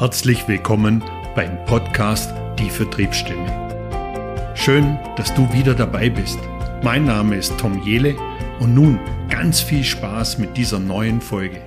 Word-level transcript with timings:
Herzlich 0.00 0.48
willkommen 0.48 1.04
beim 1.34 1.62
Podcast 1.66 2.32
Die 2.58 2.70
Vertriebsstimme. 2.70 4.54
Schön, 4.54 4.98
dass 5.18 5.34
du 5.34 5.52
wieder 5.52 5.74
dabei 5.74 6.08
bist. 6.08 6.38
Mein 6.82 7.04
Name 7.04 7.36
ist 7.36 7.58
Tom 7.58 7.82
Jele 7.82 8.16
und 8.60 8.74
nun 8.74 8.98
ganz 9.28 9.60
viel 9.60 9.84
Spaß 9.84 10.38
mit 10.38 10.56
dieser 10.56 10.78
neuen 10.78 11.20
Folge. 11.20 11.60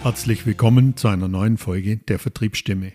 Herzlich 0.00 0.46
willkommen 0.46 0.96
zu 0.96 1.08
einer 1.08 1.28
neuen 1.28 1.58
Folge 1.58 1.98
der 1.98 2.18
Vertriebsstimme. 2.18 2.94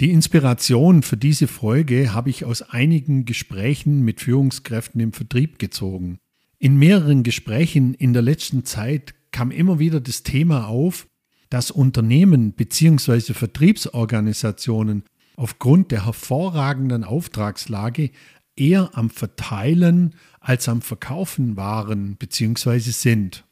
Die 0.00 0.10
Inspiration 0.10 1.02
für 1.02 1.18
diese 1.18 1.46
Folge 1.46 2.14
habe 2.14 2.30
ich 2.30 2.46
aus 2.46 2.62
einigen 2.62 3.26
Gesprächen 3.26 4.00
mit 4.06 4.22
Führungskräften 4.22 5.02
im 5.02 5.12
Vertrieb 5.12 5.58
gezogen. 5.58 6.18
In 6.58 6.78
mehreren 6.78 7.24
Gesprächen 7.24 7.92
in 7.92 8.14
der 8.14 8.22
letzten 8.22 8.64
Zeit 8.64 9.12
kam 9.32 9.50
immer 9.50 9.78
wieder 9.78 10.00
das 10.00 10.22
Thema 10.22 10.66
auf, 10.66 11.09
dass 11.50 11.70
Unternehmen 11.70 12.52
bzw. 12.52 13.34
Vertriebsorganisationen 13.34 15.04
aufgrund 15.36 15.90
der 15.90 16.06
hervorragenden 16.06 17.04
Auftragslage 17.04 18.10
eher 18.56 18.90
am 18.94 19.10
Verteilen 19.10 20.14
als 20.40 20.68
am 20.68 20.80
Verkaufen 20.80 21.56
waren 21.56 22.16
bzw. 22.16 22.78
sind. 22.78 23.44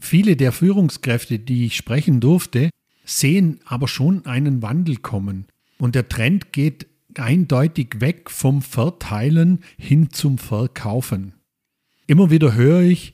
Viele 0.00 0.36
der 0.36 0.52
Führungskräfte, 0.52 1.38
die 1.38 1.66
ich 1.66 1.76
sprechen 1.76 2.20
durfte, 2.20 2.70
sehen 3.04 3.60
aber 3.64 3.88
schon 3.88 4.26
einen 4.26 4.62
Wandel 4.62 4.96
kommen. 4.96 5.46
Und 5.78 5.94
der 5.94 6.08
Trend 6.08 6.52
geht 6.52 6.86
eindeutig 7.16 8.00
weg 8.00 8.30
vom 8.30 8.62
Verteilen 8.62 9.60
hin 9.78 10.10
zum 10.10 10.38
Verkaufen. 10.38 11.34
Immer 12.06 12.30
wieder 12.30 12.54
höre 12.54 12.82
ich, 12.82 13.13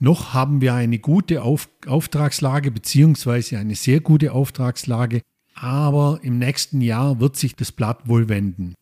noch 0.00 0.34
haben 0.34 0.60
wir 0.60 0.74
eine 0.74 0.98
gute 0.98 1.42
Auf 1.42 1.68
Auftragslage 1.86 2.70
beziehungsweise 2.70 3.58
eine 3.58 3.74
sehr 3.74 4.00
gute 4.00 4.32
Auftragslage, 4.32 5.20
aber 5.54 6.20
im 6.22 6.38
nächsten 6.38 6.80
Jahr 6.80 7.20
wird 7.20 7.36
sich 7.36 7.54
das 7.54 7.70
Blatt 7.70 8.08
wohl 8.08 8.28
wenden. 8.28 8.74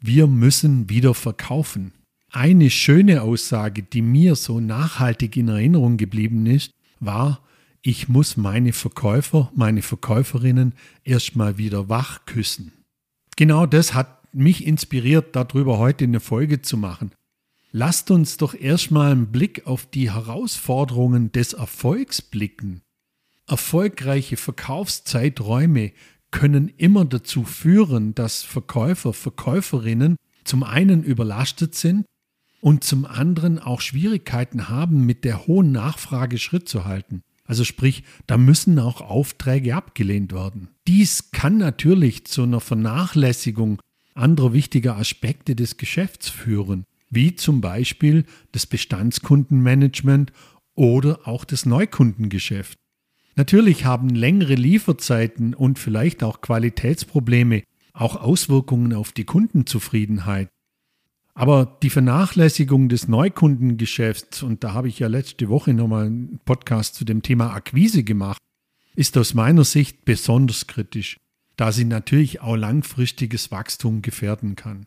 Wir 0.00 0.26
müssen 0.26 0.88
wieder 0.90 1.14
verkaufen. 1.14 1.92
Eine 2.30 2.68
schöne 2.68 3.22
Aussage, 3.22 3.82
die 3.82 4.02
mir 4.02 4.36
so 4.36 4.60
nachhaltig 4.60 5.36
in 5.36 5.48
Erinnerung 5.48 5.96
geblieben 5.96 6.44
ist, 6.46 6.72
war, 7.00 7.40
ich 7.80 8.08
muss 8.08 8.36
meine 8.36 8.74
Verkäufer, 8.74 9.50
meine 9.54 9.80
Verkäuferinnen 9.80 10.74
erstmal 11.04 11.56
wieder 11.56 11.88
wach 11.88 12.26
küssen. 12.26 12.72
Genau 13.36 13.64
das 13.64 13.94
hat 13.94 14.34
mich 14.34 14.66
inspiriert, 14.66 15.34
darüber 15.34 15.78
heute 15.78 16.04
eine 16.04 16.20
Folge 16.20 16.60
zu 16.60 16.76
machen. 16.76 17.12
Lasst 17.70 18.10
uns 18.10 18.38
doch 18.38 18.54
erstmal 18.54 19.12
einen 19.12 19.30
Blick 19.30 19.66
auf 19.66 19.84
die 19.84 20.10
Herausforderungen 20.10 21.32
des 21.32 21.52
Erfolgs 21.52 22.22
blicken. 22.22 22.80
Erfolgreiche 23.46 24.38
Verkaufszeiträume 24.38 25.92
können 26.30 26.72
immer 26.76 27.04
dazu 27.04 27.44
führen, 27.44 28.14
dass 28.14 28.42
Verkäufer, 28.42 29.12
Verkäuferinnen 29.12 30.16
zum 30.44 30.62
einen 30.62 31.02
überlastet 31.02 31.74
sind 31.74 32.06
und 32.60 32.84
zum 32.84 33.04
anderen 33.04 33.58
auch 33.58 33.82
Schwierigkeiten 33.82 34.68
haben, 34.68 35.04
mit 35.04 35.24
der 35.24 35.46
hohen 35.46 35.70
Nachfrage 35.70 36.38
Schritt 36.38 36.68
zu 36.68 36.86
halten. 36.86 37.22
Also 37.44 37.64
sprich, 37.64 38.02
da 38.26 38.36
müssen 38.36 38.78
auch 38.78 39.00
Aufträge 39.00 39.74
abgelehnt 39.74 40.32
werden. 40.32 40.68
Dies 40.86 41.30
kann 41.32 41.58
natürlich 41.58 42.26
zu 42.26 42.42
einer 42.42 42.60
Vernachlässigung 42.60 43.80
anderer 44.14 44.52
wichtiger 44.52 44.96
Aspekte 44.96 45.54
des 45.54 45.76
Geschäfts 45.76 46.28
führen 46.28 46.84
wie 47.10 47.34
zum 47.34 47.60
Beispiel 47.60 48.24
das 48.52 48.66
Bestandskundenmanagement 48.66 50.32
oder 50.74 51.26
auch 51.26 51.44
das 51.44 51.66
Neukundengeschäft. 51.66 52.78
Natürlich 53.36 53.84
haben 53.84 54.10
längere 54.10 54.54
Lieferzeiten 54.54 55.54
und 55.54 55.78
vielleicht 55.78 56.22
auch 56.22 56.40
Qualitätsprobleme 56.40 57.62
auch 57.92 58.16
Auswirkungen 58.16 58.92
auf 58.92 59.12
die 59.12 59.24
Kundenzufriedenheit. 59.24 60.48
Aber 61.34 61.78
die 61.82 61.90
Vernachlässigung 61.90 62.88
des 62.88 63.06
Neukundengeschäfts, 63.06 64.42
und 64.42 64.64
da 64.64 64.72
habe 64.72 64.88
ich 64.88 64.98
ja 64.98 65.06
letzte 65.06 65.48
Woche 65.48 65.72
nochmal 65.72 66.06
einen 66.06 66.40
Podcast 66.44 66.96
zu 66.96 67.04
dem 67.04 67.22
Thema 67.22 67.52
Akquise 67.52 68.02
gemacht, 68.02 68.38
ist 68.96 69.16
aus 69.16 69.34
meiner 69.34 69.62
Sicht 69.62 70.04
besonders 70.04 70.66
kritisch, 70.66 71.16
da 71.56 71.70
sie 71.70 71.84
natürlich 71.84 72.40
auch 72.40 72.56
langfristiges 72.56 73.52
Wachstum 73.52 74.02
gefährden 74.02 74.56
kann. 74.56 74.86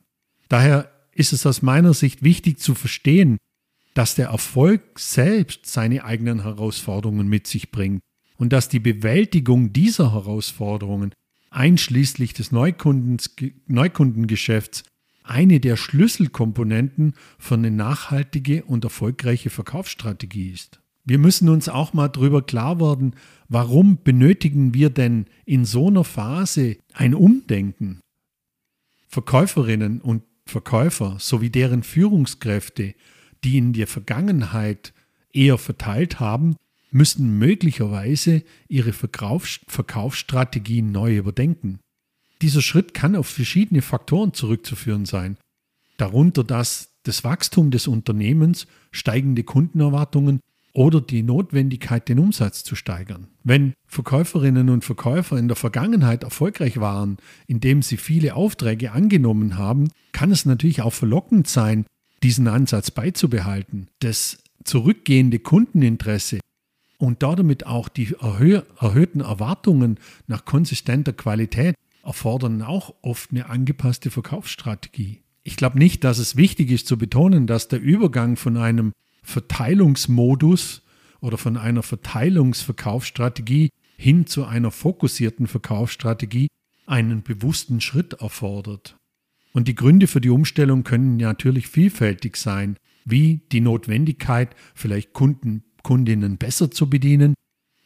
Daher 0.49 0.91
ist 1.13 1.33
es 1.33 1.45
aus 1.45 1.61
meiner 1.61 1.93
Sicht 1.93 2.23
wichtig 2.23 2.59
zu 2.59 2.75
verstehen, 2.75 3.37
dass 3.93 4.15
der 4.15 4.29
Erfolg 4.29 4.97
selbst 4.97 5.65
seine 5.65 6.05
eigenen 6.05 6.43
Herausforderungen 6.43 7.27
mit 7.27 7.47
sich 7.47 7.71
bringt 7.71 7.99
und 8.37 8.53
dass 8.53 8.69
die 8.69 8.79
Bewältigung 8.79 9.73
dieser 9.73 10.13
Herausforderungen 10.13 11.13
einschließlich 11.49 12.33
des 12.33 12.51
Neukundengeschäfts 12.51 14.83
eine 15.23 15.59
der 15.59 15.77
Schlüsselkomponenten 15.77 17.13
für 17.37 17.55
eine 17.55 17.71
nachhaltige 17.71 18.63
und 18.63 18.83
erfolgreiche 18.83 19.49
Verkaufsstrategie 19.49 20.49
ist. 20.49 20.79
Wir 21.03 21.17
müssen 21.17 21.49
uns 21.49 21.67
auch 21.67 21.93
mal 21.93 22.07
darüber 22.07 22.41
klar 22.41 22.79
werden, 22.79 23.15
warum 23.49 24.01
benötigen 24.03 24.73
wir 24.73 24.89
denn 24.89 25.25
in 25.45 25.65
so 25.65 25.87
einer 25.87 26.03
Phase 26.03 26.77
ein 26.93 27.13
Umdenken? 27.13 27.99
Verkäuferinnen 29.07 29.99
und 29.99 30.23
Verkäufer 30.51 31.17
sowie 31.19 31.49
deren 31.49 31.81
Führungskräfte, 31.81 32.93
die 33.43 33.57
in 33.57 33.73
der 33.73 33.87
Vergangenheit 33.87 34.93
eher 35.33 35.57
verteilt 35.57 36.19
haben, 36.19 36.55
müssen 36.91 37.39
möglicherweise 37.39 38.43
ihre 38.67 38.93
Verkaufsstrategien 38.93 40.91
neu 40.91 41.15
überdenken. 41.17 41.79
Dieser 42.41 42.61
Schritt 42.61 42.93
kann 42.93 43.15
auf 43.15 43.27
verschiedene 43.27 43.81
Faktoren 43.81 44.33
zurückzuführen 44.33 45.05
sein, 45.05 45.37
darunter 45.97 46.43
dass 46.43 46.89
das 47.03 47.23
Wachstum 47.23 47.71
des 47.71 47.87
Unternehmens, 47.87 48.67
steigende 48.91 49.43
Kundenerwartungen 49.43 50.41
oder 50.73 51.01
die 51.01 51.23
Notwendigkeit, 51.23 52.07
den 52.07 52.19
Umsatz 52.19 52.63
zu 52.63 52.75
steigern. 52.75 53.27
Wenn 53.43 53.73
Verkäuferinnen 53.87 54.69
und 54.69 54.85
Verkäufer 54.85 55.37
in 55.37 55.47
der 55.47 55.57
Vergangenheit 55.57 56.23
erfolgreich 56.23 56.79
waren, 56.79 57.17
indem 57.47 57.81
sie 57.81 57.97
viele 57.97 58.35
Aufträge 58.35 58.91
angenommen 58.91 59.57
haben, 59.57 59.89
kann 60.11 60.31
es 60.31 60.45
natürlich 60.45 60.81
auch 60.81 60.93
verlockend 60.93 61.47
sein, 61.47 61.85
diesen 62.23 62.47
Ansatz 62.47 62.91
beizubehalten. 62.91 63.87
Das 63.99 64.37
zurückgehende 64.63 65.39
Kundeninteresse 65.39 66.39
und 66.97 67.23
damit 67.23 67.65
auch 67.65 67.89
die 67.89 68.15
erhö 68.19 68.61
erhöhten 68.79 69.21
Erwartungen 69.21 69.99
nach 70.27 70.45
konsistenter 70.45 71.13
Qualität 71.13 71.75
erfordern 72.03 72.61
auch 72.61 72.93
oft 73.01 73.31
eine 73.31 73.49
angepasste 73.49 74.11
Verkaufsstrategie. 74.11 75.21
Ich 75.43 75.55
glaube 75.55 75.79
nicht, 75.79 76.03
dass 76.03 76.19
es 76.19 76.35
wichtig 76.35 76.69
ist 76.69 76.87
zu 76.87 76.97
betonen, 76.97 77.47
dass 77.47 77.67
der 77.67 77.81
Übergang 77.81 78.35
von 78.35 78.57
einem 78.57 78.93
Verteilungsmodus 79.23 80.81
oder 81.19 81.37
von 81.37 81.57
einer 81.57 81.83
Verteilungsverkaufsstrategie 81.83 83.69
hin 83.97 84.25
zu 84.25 84.45
einer 84.45 84.71
fokussierten 84.71 85.47
Verkaufsstrategie 85.47 86.47
einen 86.87 87.21
bewussten 87.21 87.81
Schritt 87.81 88.13
erfordert. 88.13 88.97
Und 89.53 89.67
die 89.67 89.75
Gründe 89.75 90.07
für 90.07 90.21
die 90.21 90.29
Umstellung 90.29 90.83
können 90.83 91.17
natürlich 91.17 91.67
vielfältig 91.67 92.37
sein, 92.37 92.77
wie 93.05 93.41
die 93.51 93.61
Notwendigkeit, 93.61 94.55
vielleicht 94.73 95.13
Kunden, 95.13 95.63
Kundinnen 95.83 96.37
besser 96.37 96.71
zu 96.71 96.89
bedienen, 96.89 97.33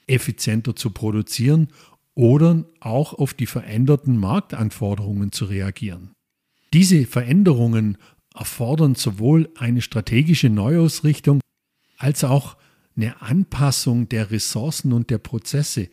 effizienter 0.07 0.75
zu 0.75 0.91
produzieren 0.91 1.69
oder 2.13 2.65
auch 2.79 3.13
auf 3.13 3.33
die 3.33 3.45
veränderten 3.45 4.17
Marktanforderungen 4.17 5.31
zu 5.31 5.45
reagieren. 5.45 6.11
Diese 6.73 7.05
Veränderungen 7.05 7.97
erfordern 8.35 8.95
sowohl 8.95 9.49
eine 9.55 9.81
strategische 9.81 10.49
Neuausrichtung 10.49 11.41
als 11.97 12.23
auch 12.23 12.57
eine 12.95 13.21
Anpassung 13.21 14.09
der 14.09 14.31
Ressourcen 14.31 14.93
und 14.93 15.09
der 15.09 15.17
Prozesse 15.17 15.89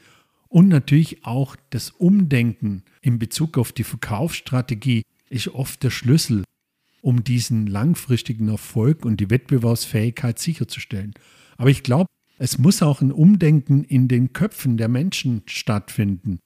und 0.52 0.68
natürlich 0.68 1.24
auch 1.24 1.56
das 1.70 1.90
Umdenken 1.90 2.82
in 3.00 3.18
Bezug 3.18 3.56
auf 3.56 3.72
die 3.72 3.84
Verkaufsstrategie 3.84 5.02
ist 5.30 5.48
oft 5.48 5.82
der 5.82 5.88
Schlüssel, 5.88 6.44
um 7.00 7.24
diesen 7.24 7.66
langfristigen 7.66 8.48
Erfolg 8.48 9.06
und 9.06 9.18
die 9.18 9.30
Wettbewerbsfähigkeit 9.30 10.38
sicherzustellen. 10.38 11.14
Aber 11.56 11.70
ich 11.70 11.82
glaube, 11.82 12.06
es 12.36 12.58
muss 12.58 12.82
auch 12.82 13.00
ein 13.00 13.12
Umdenken 13.12 13.82
in 13.84 14.08
den 14.08 14.34
Köpfen 14.34 14.76
der 14.76 14.88
Menschen 14.88 15.42
stattfinden. 15.46 16.38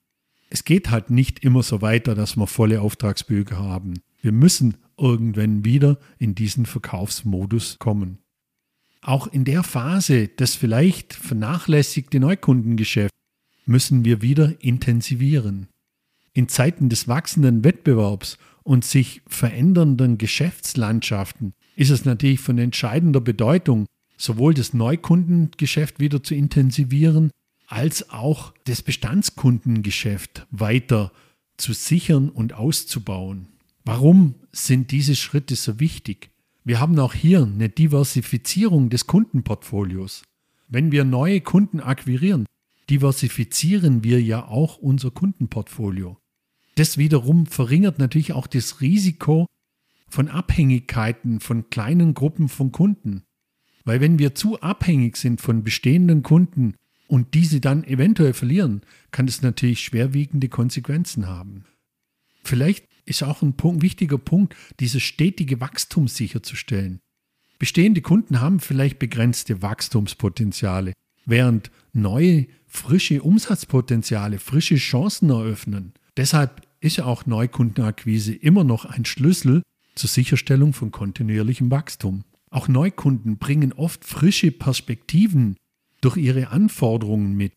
Es 0.50 0.64
geht 0.64 0.90
halt 0.90 1.10
nicht 1.10 1.40
immer 1.40 1.64
so 1.64 1.82
weiter, 1.82 2.14
dass 2.14 2.37
wir 2.37 2.46
volle 2.46 2.82
Auftragsbücher 2.82 3.58
haben. 3.58 3.94
Wir 4.22 4.31
müssen 4.31 4.76
irgendwann 4.98 5.64
wieder 5.64 5.98
in 6.19 6.34
diesen 6.34 6.66
Verkaufsmodus 6.66 7.78
kommen. 7.78 8.19
Auch 9.02 9.26
in 9.26 9.44
der 9.44 9.62
Phase 9.62 10.28
des 10.28 10.56
vielleicht 10.56 11.12
vernachlässigten 11.12 12.22
Neukundengeschäfts 12.22 13.16
müssen 13.64 14.04
wir 14.04 14.22
wieder 14.22 14.54
intensivieren. 14.60 15.69
In 16.32 16.48
Zeiten 16.48 16.88
des 16.88 17.08
wachsenden 17.08 17.64
Wettbewerbs 17.64 18.38
und 18.62 18.84
sich 18.84 19.22
verändernden 19.26 20.19
Geschäftslandschaften 20.19 21.52
ist 21.76 21.90
es 21.90 22.04
natürlich 22.04 22.40
von 22.40 22.58
entscheidender 22.58 23.20
Bedeutung, 23.20 23.87
sowohl 24.16 24.54
das 24.54 24.72
Neukundengeschäft 24.72 26.00
wieder 26.00 26.22
zu 26.22 26.34
intensivieren, 26.34 27.31
als 27.69 28.10
auch 28.10 28.54
das 28.64 28.82
Bestandskundengeschäft 28.82 30.46
weiter 30.50 31.12
zu 31.56 31.72
sichern 31.72 32.28
und 32.28 32.54
auszubauen. 32.54 33.49
Warum 33.86 34.34
sind 34.50 34.90
diese 34.90 35.14
Schritte 35.14 35.54
so 35.54 35.78
wichtig? 35.78 36.30
Wir 36.64 36.80
haben 36.80 36.98
auch 36.98 37.14
hier 37.14 37.44
eine 37.44 37.68
Diversifizierung 37.68 38.90
des 38.90 39.06
Kundenportfolios. 39.06 40.24
Wenn 40.66 40.90
wir 40.90 41.04
neue 41.04 41.40
Kunden 41.40 41.78
akquirieren, 41.78 42.46
diversifizieren 42.90 44.02
wir 44.02 44.20
ja 44.20 44.44
auch 44.44 44.78
unser 44.78 45.12
Kundenportfolio. 45.12 46.18
Das 46.74 46.98
wiederum 46.98 47.46
verringert 47.46 48.00
natürlich 48.00 48.32
auch 48.32 48.48
das 48.48 48.80
Risiko 48.80 49.46
von 50.08 50.26
Abhängigkeiten 50.26 51.38
von 51.38 51.70
kleinen 51.70 52.14
Gruppen 52.14 52.48
von 52.48 52.72
Kunden. 52.72 53.22
Weil 53.84 54.00
wenn 54.00 54.18
wir 54.18 54.34
zu 54.34 54.60
abhängig 54.60 55.16
sind 55.16 55.40
von 55.40 55.62
bestehenden 55.62 56.24
Kunden 56.24 56.74
und 57.06 57.34
diese 57.34 57.60
dann 57.60 57.84
eventuell 57.84 58.32
verlieren, 58.32 58.80
kann 59.12 59.28
es 59.28 59.42
natürlich 59.42 59.78
schwerwiegende 59.78 60.48
Konsequenzen 60.48 61.28
haben. 61.28 61.66
Vielleicht 62.42 62.86
ist 63.06 63.22
auch 63.22 63.40
ein 63.40 63.54
Punkt, 63.54 63.82
wichtiger 63.82 64.18
Punkt, 64.18 64.54
dieses 64.80 65.02
stetige 65.02 65.60
Wachstum 65.60 66.08
sicherzustellen. 66.08 67.00
Bestehende 67.58 68.02
Kunden 68.02 68.40
haben 68.40 68.60
vielleicht 68.60 68.98
begrenzte 68.98 69.62
Wachstumspotenziale, 69.62 70.92
während 71.24 71.70
neue, 71.92 72.46
frische 72.66 73.22
Umsatzpotenziale, 73.22 74.38
frische 74.38 74.76
Chancen 74.76 75.30
eröffnen. 75.30 75.94
Deshalb 76.16 76.66
ist 76.80 77.00
auch 77.00 77.24
Neukundenakquise 77.24 78.34
immer 78.34 78.64
noch 78.64 78.84
ein 78.84 79.04
Schlüssel 79.04 79.62
zur 79.94 80.10
Sicherstellung 80.10 80.74
von 80.74 80.90
kontinuierlichem 80.90 81.70
Wachstum. 81.70 82.24
Auch 82.50 82.68
Neukunden 82.68 83.38
bringen 83.38 83.72
oft 83.72 84.04
frische 84.04 84.52
Perspektiven 84.52 85.56
durch 86.00 86.16
ihre 86.16 86.48
Anforderungen 86.48 87.34
mit. 87.34 87.52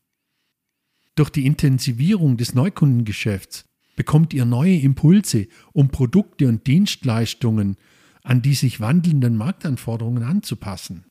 Durch 1.16 1.30
die 1.30 1.46
Intensivierung 1.46 2.38
des 2.38 2.54
Neukundengeschäfts 2.54 3.66
bekommt 4.00 4.34
ihr 4.34 4.46
neue 4.46 4.78
Impulse, 4.78 5.50
um 5.74 5.90
Produkte 5.90 6.48
und 6.48 6.66
Dienstleistungen 6.68 7.76
an 8.24 8.42
die 8.42 8.54
sich 8.54 8.80
wandelnden 8.80 9.36
Marktanforderungen 9.36 10.24
anzupassen. 10.24 11.04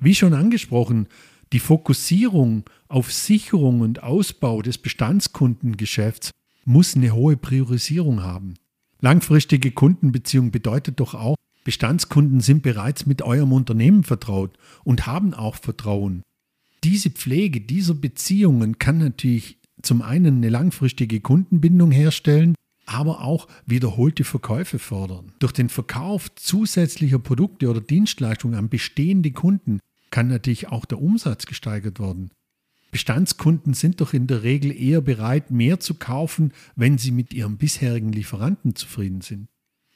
Wie 0.00 0.14
schon 0.14 0.32
angesprochen, 0.32 1.08
die 1.52 1.58
Fokussierung 1.58 2.64
auf 2.88 3.12
Sicherung 3.12 3.82
und 3.82 4.02
Ausbau 4.02 4.62
des 4.62 4.78
Bestandskundengeschäfts 4.78 6.30
muss 6.64 6.96
eine 6.96 7.14
hohe 7.14 7.36
Priorisierung 7.36 8.22
haben. 8.22 8.54
Langfristige 9.00 9.70
Kundenbeziehung 9.70 10.52
bedeutet 10.52 11.00
doch 11.00 11.12
auch, 11.12 11.36
Bestandskunden 11.64 12.40
sind 12.40 12.62
bereits 12.62 13.04
mit 13.04 13.20
eurem 13.20 13.52
Unternehmen 13.52 14.04
vertraut 14.04 14.56
und 14.84 15.06
haben 15.06 15.34
auch 15.34 15.56
Vertrauen. 15.56 16.22
Diese 16.82 17.10
Pflege 17.10 17.60
dieser 17.60 17.94
Beziehungen 17.94 18.78
kann 18.78 18.96
natürlich 18.96 19.58
zum 19.82 20.02
einen 20.02 20.36
eine 20.36 20.48
langfristige 20.48 21.20
Kundenbindung 21.20 21.90
herstellen, 21.90 22.54
aber 22.86 23.22
auch 23.22 23.48
wiederholte 23.66 24.24
Verkäufe 24.24 24.78
fördern. 24.78 25.32
Durch 25.38 25.52
den 25.52 25.68
Verkauf 25.68 26.34
zusätzlicher 26.34 27.18
Produkte 27.18 27.68
oder 27.68 27.80
Dienstleistungen 27.80 28.56
an 28.56 28.68
bestehende 28.68 29.30
Kunden 29.30 29.80
kann 30.10 30.28
natürlich 30.28 30.68
auch 30.68 30.84
der 30.84 31.00
Umsatz 31.00 31.46
gesteigert 31.46 32.00
werden. 32.00 32.30
Bestandskunden 32.90 33.72
sind 33.72 34.02
doch 34.02 34.12
in 34.12 34.26
der 34.26 34.42
Regel 34.42 34.70
eher 34.70 35.00
bereit, 35.00 35.50
mehr 35.50 35.80
zu 35.80 35.94
kaufen, 35.94 36.52
wenn 36.76 36.98
sie 36.98 37.10
mit 37.10 37.32
ihrem 37.32 37.56
bisherigen 37.56 38.12
Lieferanten 38.12 38.76
zufrieden 38.76 39.22
sind. 39.22 39.48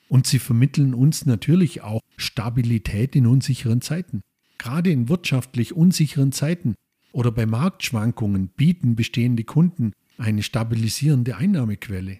Und 0.08 0.26
sie 0.26 0.38
vermitteln 0.38 0.94
uns 0.94 1.26
natürlich 1.26 1.82
auch 1.82 2.00
Stabilität 2.16 3.14
in 3.14 3.26
unsicheren 3.26 3.82
Zeiten. 3.82 4.22
Gerade 4.56 4.90
in 4.90 5.10
wirtschaftlich 5.10 5.74
unsicheren 5.74 6.32
Zeiten 6.32 6.74
oder 7.16 7.32
bei 7.32 7.46
Marktschwankungen 7.46 8.48
bieten 8.48 8.94
bestehende 8.94 9.42
Kunden 9.42 9.92
eine 10.18 10.42
stabilisierende 10.42 11.36
Einnahmequelle. 11.36 12.18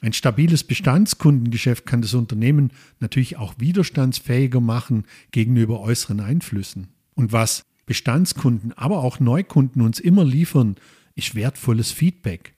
Ein 0.00 0.12
stabiles 0.12 0.62
Bestandskundengeschäft 0.62 1.86
kann 1.86 2.02
das 2.02 2.14
Unternehmen 2.14 2.70
natürlich 3.00 3.36
auch 3.36 3.54
widerstandsfähiger 3.58 4.60
machen 4.60 5.06
gegenüber 5.32 5.80
äußeren 5.80 6.20
Einflüssen. 6.20 6.86
Und 7.16 7.32
was 7.32 7.62
Bestandskunden, 7.84 8.72
aber 8.74 8.98
auch 8.98 9.18
Neukunden 9.18 9.82
uns 9.82 9.98
immer 9.98 10.24
liefern, 10.24 10.76
ist 11.16 11.34
wertvolles 11.34 11.90
Feedback 11.90 12.54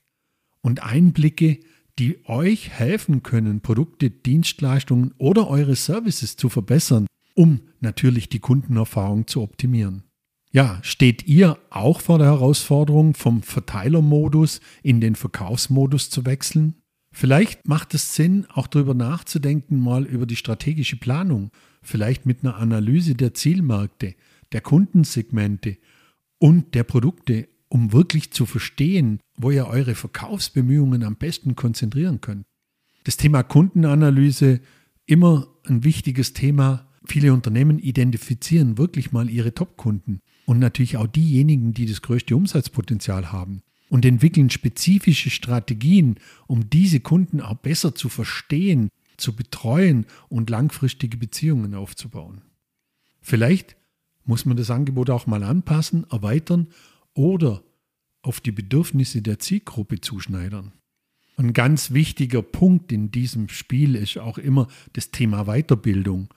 und 0.60 0.82
Einblicke, 0.82 1.60
die 1.98 2.18
euch 2.26 2.68
helfen 2.68 3.22
können, 3.22 3.62
Produkte, 3.62 4.10
Dienstleistungen 4.10 5.14
oder 5.16 5.48
eure 5.48 5.76
Services 5.76 6.36
zu 6.36 6.50
verbessern, 6.50 7.06
um 7.34 7.60
natürlich 7.80 8.28
die 8.28 8.40
Kundenerfahrung 8.40 9.26
zu 9.26 9.40
optimieren. 9.40 10.02
Ja, 10.52 10.80
steht 10.82 11.28
ihr 11.28 11.58
auch 11.70 12.00
vor 12.00 12.18
der 12.18 12.26
Herausforderung, 12.26 13.14
vom 13.14 13.42
Verteilermodus 13.42 14.60
in 14.82 15.00
den 15.00 15.14
Verkaufsmodus 15.14 16.10
zu 16.10 16.26
wechseln? 16.26 16.74
Vielleicht 17.12 17.68
macht 17.68 17.94
es 17.94 18.16
Sinn, 18.16 18.46
auch 18.52 18.66
darüber 18.66 18.94
nachzudenken, 18.94 19.78
mal 19.78 20.04
über 20.04 20.26
die 20.26 20.36
strategische 20.36 20.96
Planung, 20.96 21.52
vielleicht 21.82 22.26
mit 22.26 22.42
einer 22.42 22.56
Analyse 22.56 23.14
der 23.14 23.32
Zielmärkte, 23.32 24.14
der 24.50 24.60
Kundensegmente 24.60 25.76
und 26.38 26.74
der 26.74 26.82
Produkte, 26.82 27.48
um 27.68 27.92
wirklich 27.92 28.32
zu 28.32 28.44
verstehen, 28.44 29.20
wo 29.36 29.52
ihr 29.52 29.68
eure 29.68 29.94
Verkaufsbemühungen 29.94 31.04
am 31.04 31.14
besten 31.14 31.54
konzentrieren 31.54 32.20
könnt. 32.20 32.44
Das 33.04 33.16
Thema 33.16 33.44
Kundenanalyse, 33.44 34.60
immer 35.06 35.46
ein 35.64 35.84
wichtiges 35.84 36.32
Thema. 36.32 36.88
Viele 37.04 37.32
Unternehmen 37.32 37.78
identifizieren 37.78 38.78
wirklich 38.78 39.12
mal 39.12 39.30
ihre 39.30 39.54
Top-Kunden 39.54 40.20
und 40.50 40.58
natürlich 40.58 40.96
auch 40.96 41.06
diejenigen, 41.06 41.74
die 41.74 41.86
das 41.86 42.02
größte 42.02 42.34
Umsatzpotenzial 42.34 43.30
haben 43.30 43.62
und 43.88 44.04
entwickeln 44.04 44.50
spezifische 44.50 45.30
Strategien, 45.30 46.16
um 46.48 46.68
diese 46.68 46.98
Kunden 46.98 47.40
auch 47.40 47.54
besser 47.54 47.94
zu 47.94 48.08
verstehen, 48.08 48.88
zu 49.16 49.36
betreuen 49.36 50.06
und 50.28 50.50
langfristige 50.50 51.16
Beziehungen 51.18 51.76
aufzubauen. 51.76 52.42
Vielleicht 53.20 53.76
muss 54.24 54.44
man 54.44 54.56
das 54.56 54.72
Angebot 54.72 55.08
auch 55.10 55.28
mal 55.28 55.44
anpassen, 55.44 56.04
erweitern 56.10 56.66
oder 57.14 57.62
auf 58.20 58.40
die 58.40 58.50
Bedürfnisse 58.50 59.22
der 59.22 59.38
Zielgruppe 59.38 60.00
zuschneidern. 60.00 60.72
Ein 61.36 61.52
ganz 61.52 61.92
wichtiger 61.92 62.42
Punkt 62.42 62.90
in 62.90 63.12
diesem 63.12 63.48
Spiel 63.50 63.94
ist 63.94 64.18
auch 64.18 64.36
immer 64.36 64.66
das 64.94 65.12
Thema 65.12 65.44
Weiterbildung. 65.44 66.28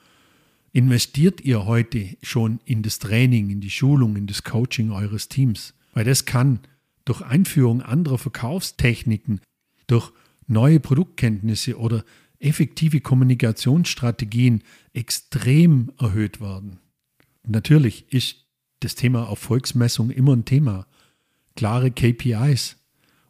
Investiert 0.76 1.40
ihr 1.42 1.66
heute 1.66 2.16
schon 2.20 2.58
in 2.64 2.82
das 2.82 2.98
Training, 2.98 3.48
in 3.48 3.60
die 3.60 3.70
Schulung, 3.70 4.16
in 4.16 4.26
das 4.26 4.42
Coaching 4.42 4.90
eures 4.90 5.28
Teams? 5.28 5.72
Weil 5.92 6.04
das 6.04 6.24
kann 6.24 6.58
durch 7.04 7.22
Einführung 7.22 7.80
anderer 7.80 8.18
Verkaufstechniken, 8.18 9.40
durch 9.86 10.10
neue 10.48 10.80
Produktkenntnisse 10.80 11.78
oder 11.78 12.04
effektive 12.40 13.00
Kommunikationsstrategien 13.00 14.64
extrem 14.92 15.92
erhöht 16.00 16.40
werden. 16.40 16.80
Natürlich 17.46 18.12
ist 18.12 18.44
das 18.80 18.96
Thema 18.96 19.28
Erfolgsmessung 19.28 20.10
immer 20.10 20.34
ein 20.34 20.44
Thema. 20.44 20.88
Klare 21.54 21.92
KPIs, 21.92 22.78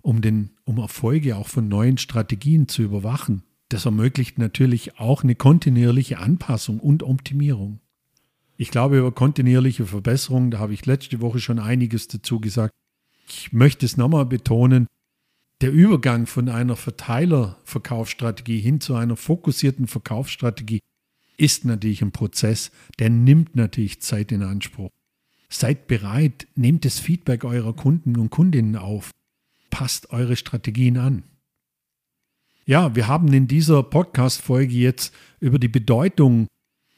um, 0.00 0.22
den, 0.22 0.52
um 0.64 0.78
Erfolge 0.78 1.36
auch 1.36 1.48
von 1.48 1.68
neuen 1.68 1.98
Strategien 1.98 2.68
zu 2.68 2.80
überwachen. 2.80 3.42
Das 3.68 3.85
ermöglicht 3.87 4.38
natürlich 4.38 4.99
auch 4.99 5.23
eine 5.23 5.35
kontinuierliche 5.35 6.18
Anpassung 6.18 6.80
und 6.80 7.02
Optimierung. 7.02 7.80
Ich 8.56 8.71
glaube, 8.71 8.99
über 8.99 9.12
kontinuierliche 9.12 9.87
Verbesserung, 9.87 10.50
da 10.50 10.59
habe 10.59 10.75
ich 10.75 10.87
letzte 10.87 11.21
Woche 11.21 11.40
schon 11.40 11.59
einiges 11.59 12.09
dazu 12.09 12.40
gesagt. 12.40 12.73
Ich 13.26 13.52
möchte 13.52 13.87
es 13.87 13.97
nochmal 13.97 14.26
betonen, 14.26 14.87
der 15.61 15.73
Übergang 15.73 16.26
von 16.26 16.49
einer 16.49 16.76
Verteilerverkaufsstrategie 16.76 18.61
hin 18.61 18.80
zu 18.80 18.94
einer 18.94 19.16
fokussierten 19.16 19.87
Verkaufsstrategie 19.87 20.80
ist 21.37 21.64
natürlich 21.64 22.02
ein 22.02 22.12
Prozess, 22.12 22.71
der 22.99 23.11
nimmt 23.11 23.56
natürlich 23.56 24.00
Zeit 24.02 24.30
in 24.30 24.42
Anspruch. 24.42 24.90
Seid 25.49 25.87
bereit, 25.87 26.47
nehmt 26.54 26.85
das 26.85 26.99
Feedback 26.99 27.44
eurer 27.44 27.75
Kunden 27.75 28.16
und 28.16 28.30
Kundinnen 28.30 28.76
auf, 28.76 29.11
passt 29.71 30.11
eure 30.11 30.37
Strategien 30.37 30.99
an. 30.99 31.23
Ja, 32.66 32.97
wir 32.97 33.09
haben 33.09 33.30
in 33.35 33.47
dieser 33.47 33.83
Podcast-Folge 33.83 34.73
jetzt 34.73 35.14
über 35.38 35.59
die 35.59 35.68
Bedeutung 35.68 36.47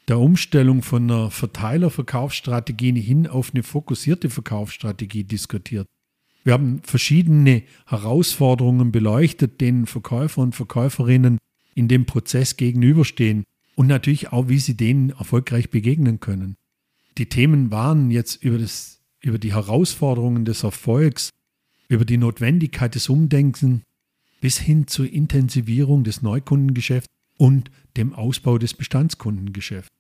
der 0.07 0.21
Umstellung 0.21 0.83
von 0.83 1.11
einer 1.11 1.33
Verteilerverkaufsstrategie 1.33 3.01
hin 3.01 3.27
auf 3.27 3.51
eine 3.53 3.65
fokussierte 3.65 4.31
Verkaufsstrategie 4.31 5.25
diskutiert. 5.25 5.89
Wir 6.45 6.53
haben 6.53 6.83
verschiedene 6.85 7.65
Herausforderungen 7.87 8.93
beleuchtet, 8.93 9.61
denen 9.61 9.87
Verkäufer 9.87 10.43
und 10.43 10.55
Verkäuferinnen 10.55 11.39
in 11.75 11.89
dem 11.89 12.07
Prozess 12.07 12.57
gegenüberstehen 12.57 13.43
und 13.75 13.89
natürlich 13.89 14.31
auch, 14.31 14.49
wie 14.49 14.61
sie 14.61 14.77
denen 14.77 15.11
erfolgreich 15.11 15.71
begegnen 15.71 16.21
können. 16.21 16.55
Die 17.19 17.29
Themen 17.29 17.73
waren 17.73 18.13
jetzt 18.13 18.41
über, 18.45 18.59
das, 18.59 19.03
über 19.21 19.39
die 19.39 19.53
Herausforderungen 19.53 20.45
des 20.45 20.63
Erfolgs, 20.63 21.31
über 21.89 22.05
die 22.05 22.19
Notwendigkeit 22.19 22.95
des 22.95 23.09
Umdenkens 23.09 23.83
bis 24.41 24.59
hin 24.59 24.87
zur 24.87 25.11
Intensivierung 25.11 26.05
des 26.05 26.23
Neukundengeschäfts 26.23 27.09
und 27.39 27.71
dem 27.97 28.15
Ausbau 28.15 28.59
des 28.59 28.75
Bestandskundengeschäfts. 28.75 29.91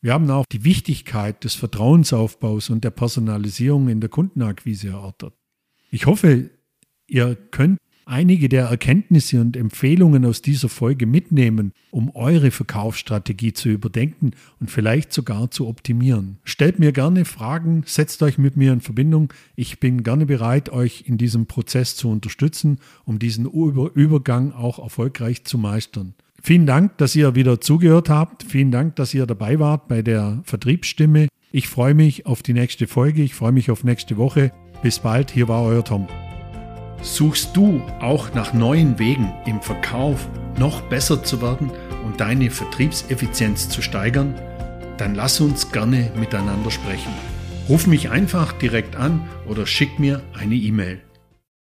Wir 0.00 0.14
haben 0.14 0.30
auch 0.30 0.46
die 0.50 0.64
Wichtigkeit 0.64 1.44
des 1.44 1.54
Vertrauensaufbaus 1.54 2.70
und 2.70 2.84
der 2.84 2.90
Personalisierung 2.90 3.88
in 3.88 4.00
der 4.00 4.08
Kundenakquise 4.08 4.88
erörtert. 4.88 5.34
Ich 5.90 6.06
hoffe, 6.06 6.50
ihr 7.06 7.36
könnt 7.36 7.78
einige 8.10 8.48
der 8.48 8.66
Erkenntnisse 8.66 9.40
und 9.40 9.56
Empfehlungen 9.56 10.24
aus 10.24 10.42
dieser 10.42 10.68
Folge 10.68 11.06
mitnehmen, 11.06 11.72
um 11.90 12.14
eure 12.14 12.50
Verkaufsstrategie 12.50 13.52
zu 13.52 13.68
überdenken 13.68 14.32
und 14.58 14.70
vielleicht 14.70 15.12
sogar 15.12 15.50
zu 15.50 15.68
optimieren. 15.68 16.38
Stellt 16.44 16.78
mir 16.78 16.92
gerne 16.92 17.24
Fragen, 17.24 17.84
setzt 17.86 18.22
euch 18.22 18.36
mit 18.36 18.56
mir 18.56 18.72
in 18.72 18.80
Verbindung. 18.80 19.32
Ich 19.54 19.80
bin 19.80 20.02
gerne 20.02 20.26
bereit, 20.26 20.70
euch 20.70 21.04
in 21.06 21.16
diesem 21.16 21.46
Prozess 21.46 21.96
zu 21.96 22.10
unterstützen, 22.10 22.78
um 23.04 23.18
diesen 23.18 23.46
Übergang 23.46 24.52
auch 24.52 24.78
erfolgreich 24.78 25.44
zu 25.44 25.56
meistern. 25.56 26.14
Vielen 26.42 26.66
Dank, 26.66 26.96
dass 26.98 27.14
ihr 27.14 27.34
wieder 27.34 27.60
zugehört 27.60 28.08
habt. 28.08 28.42
Vielen 28.42 28.70
Dank, 28.70 28.96
dass 28.96 29.14
ihr 29.14 29.26
dabei 29.26 29.58
wart 29.58 29.88
bei 29.88 30.02
der 30.02 30.40
Vertriebsstimme. 30.44 31.28
Ich 31.52 31.68
freue 31.68 31.94
mich 31.94 32.26
auf 32.26 32.42
die 32.42 32.54
nächste 32.54 32.86
Folge. 32.86 33.22
Ich 33.22 33.34
freue 33.34 33.52
mich 33.52 33.70
auf 33.70 33.84
nächste 33.84 34.16
Woche. 34.16 34.52
Bis 34.82 35.00
bald. 35.00 35.30
Hier 35.30 35.48
war 35.48 35.62
euer 35.62 35.84
Tom. 35.84 36.08
Suchst 37.02 37.56
du 37.56 37.82
auch 38.00 38.34
nach 38.34 38.52
neuen 38.52 38.98
Wegen 38.98 39.32
im 39.46 39.62
Verkauf 39.62 40.28
noch 40.58 40.82
besser 40.82 41.22
zu 41.22 41.40
werden 41.40 41.70
und 42.04 42.20
deine 42.20 42.50
Vertriebseffizienz 42.50 43.70
zu 43.70 43.80
steigern? 43.80 44.34
Dann 44.98 45.14
lass 45.14 45.40
uns 45.40 45.72
gerne 45.72 46.10
miteinander 46.14 46.70
sprechen. 46.70 47.12
Ruf 47.70 47.86
mich 47.86 48.10
einfach 48.10 48.52
direkt 48.52 48.96
an 48.96 49.26
oder 49.48 49.66
schick 49.66 49.98
mir 49.98 50.22
eine 50.38 50.56
E-Mail. 50.56 51.00